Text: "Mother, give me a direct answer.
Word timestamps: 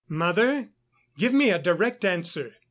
"Mother, 0.09 0.69
give 1.15 1.31
me 1.31 1.51
a 1.51 1.59
direct 1.59 2.03
answer. 2.03 2.53